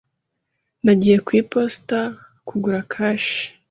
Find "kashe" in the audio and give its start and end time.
2.91-3.41